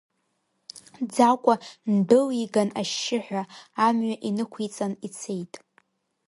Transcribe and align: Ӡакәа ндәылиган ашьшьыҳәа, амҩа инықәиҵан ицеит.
Ӡакәа 1.13 1.53
ндәылиган 1.93 2.69
ашьшьыҳәа, 2.79 3.43
амҩа 3.85 4.15
инықәиҵан 4.29 4.93
ицеит. 5.07 5.53